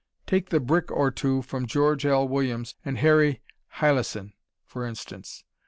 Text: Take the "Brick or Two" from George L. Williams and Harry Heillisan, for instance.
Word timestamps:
Take 0.25 0.49
the 0.49 0.59
"Brick 0.59 0.89
or 0.89 1.11
Two" 1.11 1.43
from 1.43 1.67
George 1.67 2.07
L. 2.07 2.27
Williams 2.27 2.73
and 2.83 2.97
Harry 2.97 3.43
Heillisan, 3.75 4.33
for 4.65 4.83
instance. 4.83 5.43